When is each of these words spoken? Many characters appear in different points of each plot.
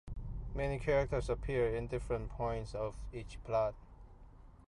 Many 0.55 0.79
characters 0.79 1.29
appear 1.29 1.67
in 1.75 1.85
different 1.85 2.31
points 2.31 2.73
of 2.73 2.95
each 3.13 3.37
plot. 3.43 3.75